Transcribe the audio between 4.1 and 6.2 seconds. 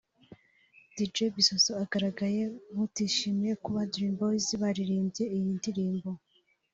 Boyz baririmbye iyi ndirimbo